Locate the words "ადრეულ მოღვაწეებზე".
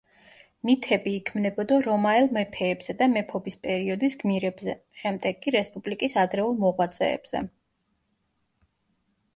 6.25-7.45